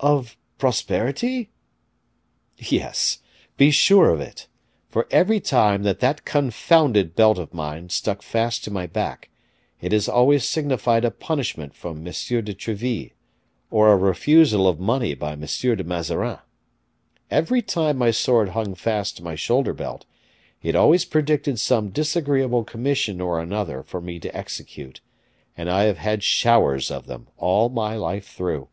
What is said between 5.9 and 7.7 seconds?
that confounded belt of